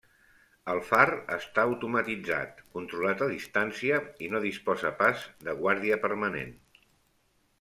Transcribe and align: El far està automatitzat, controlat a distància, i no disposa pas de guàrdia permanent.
El 0.71 0.79
far 0.85 1.03
està 1.35 1.65
automatitzat, 1.71 2.63
controlat 2.77 3.21
a 3.27 3.29
distància, 3.33 4.01
i 4.27 4.31
no 4.35 4.41
disposa 4.47 4.93
pas 5.03 5.29
de 5.49 5.57
guàrdia 5.63 6.01
permanent. 6.07 6.57